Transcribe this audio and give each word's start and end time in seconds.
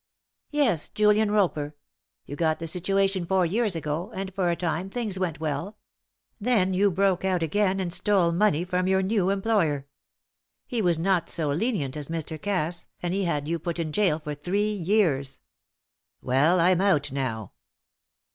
"Yes, 0.49 0.89
Julian 0.89 1.29
Roper. 1.29 1.75
You 2.25 2.35
got 2.35 2.57
the 2.57 2.65
situation 2.65 3.23
four 3.23 3.45
years 3.45 3.75
ago, 3.75 4.11
and 4.15 4.33
for 4.33 4.49
a 4.49 4.55
time 4.55 4.89
things 4.89 5.19
went 5.19 5.39
well; 5.39 5.77
then 6.39 6.73
you 6.73 6.89
broke 6.89 7.23
out 7.23 7.43
again 7.43 7.79
and 7.79 7.93
stole 7.93 8.31
money 8.31 8.63
from 8.65 8.87
your 8.87 9.03
new 9.03 9.29
employer. 9.29 9.85
He 10.65 10.81
was 10.81 10.97
not 10.97 11.29
so 11.29 11.49
lenient 11.51 11.95
as 11.95 12.07
Mr. 12.09 12.41
Cass, 12.41 12.87
and 13.03 13.13
he 13.13 13.25
had 13.25 13.47
you 13.47 13.59
put 13.59 13.77
in 13.77 13.91
gaol 13.91 14.17
for 14.17 14.33
three 14.33 14.71
years." 14.73 15.39
"Well; 16.19 16.59
I'm 16.59 16.81
out 16.81 17.11
now." 17.11 17.51